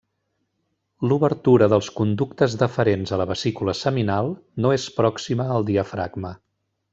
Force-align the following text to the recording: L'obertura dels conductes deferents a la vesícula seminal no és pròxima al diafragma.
L'obertura 1.09 1.67
dels 1.73 1.89
conductes 1.99 2.55
deferents 2.61 3.13
a 3.13 3.19
la 3.23 3.27
vesícula 3.33 3.77
seminal 3.83 4.33
no 4.67 4.73
és 4.79 4.89
pròxima 4.97 5.47
al 5.59 5.69
diafragma. 5.73 6.35